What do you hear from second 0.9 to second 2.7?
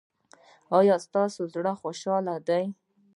ستاسو زړه خوشحاله دی؟